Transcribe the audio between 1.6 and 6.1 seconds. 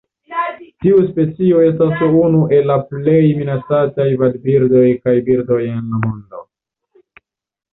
estas unu el la plej minacataj vadbirdoj kaj birdoj en la